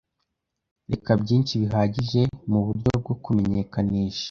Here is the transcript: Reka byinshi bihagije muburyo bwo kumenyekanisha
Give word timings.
Reka 0.91 1.11
byinshi 1.21 1.53
bihagije 1.61 2.21
muburyo 2.51 2.89
bwo 3.01 3.13
kumenyekanisha 3.23 4.19